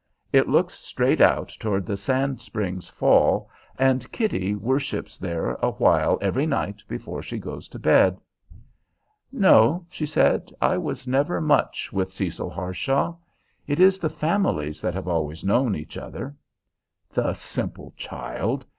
[0.33, 6.47] It looks straight out toward the Sand Springs Fall, and Kitty worships there awhile every
[6.47, 8.19] night before she goes to bed.
[9.31, 10.51] "No," she said.
[10.59, 13.15] "I was never much with Cecil Harshaw.
[13.67, 16.35] It is the families that have always known each other."
[17.11, 18.65] The simple child!